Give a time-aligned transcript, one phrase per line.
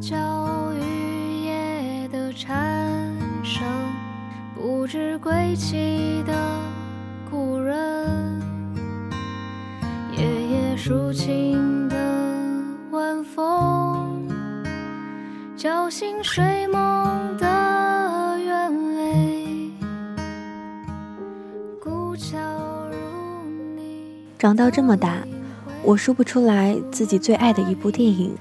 [0.00, 0.16] 角
[0.72, 3.14] 雨夜的蝉
[3.44, 3.62] 声，
[4.54, 6.32] 不知归期的
[7.30, 8.40] 故人，
[10.16, 11.96] 夜夜抒情的
[12.90, 14.26] 晚风，
[15.54, 19.70] 叫醒睡梦的鸢尾，
[21.78, 22.38] 孤桥
[22.90, 22.96] 如
[23.76, 24.24] 你。
[24.38, 25.18] 长到这么大，
[25.84, 28.34] 我说不出来自己最爱的一部电影，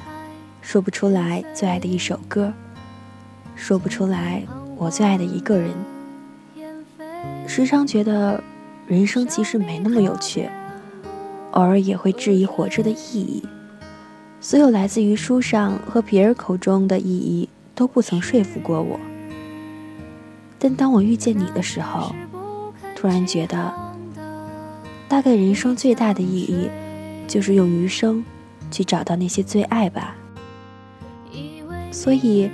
[0.62, 2.54] 说不出来最爱的一首歌，
[3.56, 4.44] 说不出来
[4.78, 5.72] 我最爱的一个人。
[7.48, 8.44] 时常觉得
[8.88, 10.50] 人生其实没那么有趣，
[11.52, 13.44] 偶尔也会质疑活着的意义。
[14.40, 19.00] 所有来自于书上和别人口中的意义都不曾说服过我。
[20.58, 22.14] 但当我遇见你的时候，
[22.96, 23.74] 突然觉得，
[25.08, 26.70] 大概人生最大的意义。
[27.28, 28.26] 就是用余生
[28.72, 30.16] 去找到那些最爱吧。
[31.92, 32.50] 所以，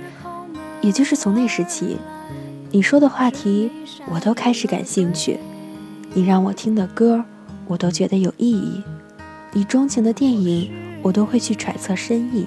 [0.80, 1.98] 也就是从那时起，
[2.70, 3.70] 你说的话题
[4.10, 5.38] 我都开始感兴趣，
[6.14, 7.24] 你让我听的歌
[7.66, 8.82] 我都觉得有意义，
[9.52, 10.70] 你钟情的电影
[11.02, 12.46] 我都会去揣测深意，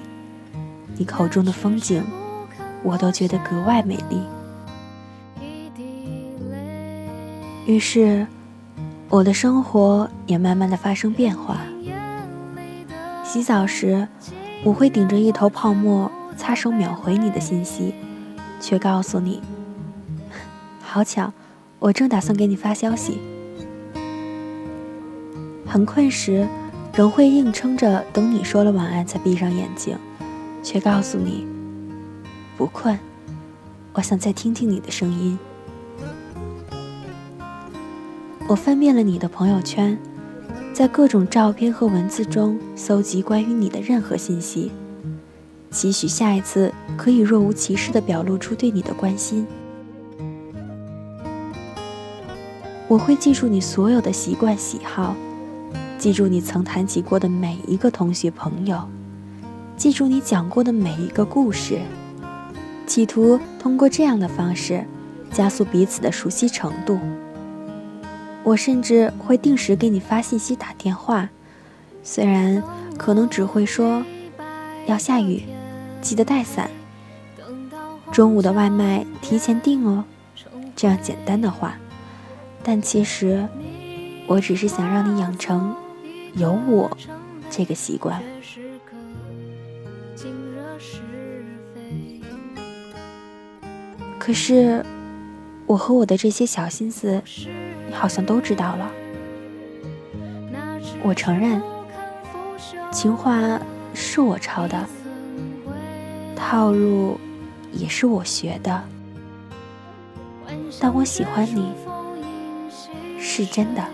[0.96, 2.04] 你口中的风景
[2.82, 4.20] 我都觉得格外美丽。
[7.66, 8.26] 于是，
[9.08, 11.58] 我的生活也慢慢的发生变化。
[13.22, 14.08] 洗澡时，
[14.64, 17.92] 我会顶着一头泡沫，擦手秒回你的信息，
[18.58, 19.42] 却告诉你
[20.80, 21.30] ：“好巧，
[21.78, 23.18] 我正打算给你发消息。”
[25.68, 26.48] 很困时，
[26.94, 29.98] 仍会硬撑着等你说了晚安才闭上眼睛，
[30.62, 31.46] 却告诉你
[32.56, 32.98] ：“不困，
[33.92, 35.38] 我想再听听你的声音。”
[38.48, 39.98] 我翻遍了你的朋友圈。
[40.72, 44.72] 在各种照片和文字中搜集关于你的任何信息，
[45.70, 49.46] 期许下一次可以若无其事地表露出对你的关心。
[52.88, 55.14] 我会记住你所有的习惯喜好，
[55.96, 58.82] 记住你曾谈起过的每一个同学朋友，
[59.76, 61.78] 记住你讲过的每一个故事，
[62.88, 64.84] 企图通过这样的方式
[65.32, 66.98] 加速彼此的熟悉程度。
[68.42, 71.28] 我甚至会定时给你发信息、打电话，
[72.02, 72.60] 虽然
[72.98, 74.02] 可能只会说
[74.88, 75.44] 要下雨，
[76.00, 76.70] 记得带伞。
[78.12, 80.04] 中午的外卖提前订哦，
[80.74, 81.76] 这样简单的话，
[82.62, 83.46] 但其实
[84.26, 85.74] 我只是想让你养成
[86.34, 86.90] 有我
[87.48, 88.20] 这个习惯。
[94.18, 94.84] 可是，
[95.66, 97.22] 我和我的这些小心思。
[97.88, 98.88] 你好像都知道了。
[101.02, 101.60] 我承认，
[102.92, 103.60] 情话
[103.94, 104.86] 是我抄的，
[106.40, 107.20] 套路
[107.70, 108.82] 也是我学的，
[110.80, 111.72] 但我喜欢你
[113.20, 113.84] 是真的。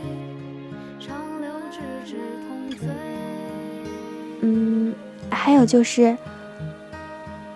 [4.41, 4.95] 嗯，
[5.29, 6.17] 还有就是，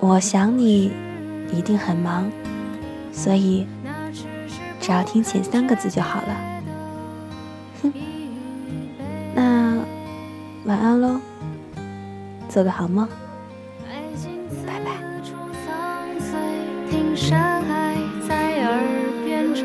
[0.00, 0.92] 我想你
[1.52, 2.30] 一定很忙，
[3.12, 3.66] 所以。
[4.82, 6.62] 只要听前三个字就好了。
[7.82, 7.92] 哼，
[9.34, 9.76] 那
[10.64, 11.20] 晚安喽，
[12.48, 13.06] 做个好梦。
[14.50, 14.66] 丝
[15.22, 16.36] 竹芳菲
[16.90, 17.96] 听山海
[18.26, 18.82] 在耳
[19.24, 19.62] 边吵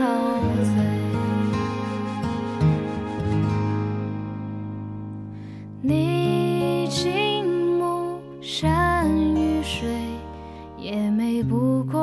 [0.64, 0.74] 嘴
[5.82, 9.90] 你静目山与水
[10.78, 12.00] 也美不过。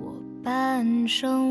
[0.00, 0.14] 我
[0.44, 1.47] 半生